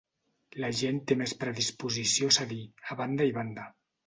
[0.63, 2.59] La gent té més predisposició a cedir,
[2.89, 3.69] a banda i banda.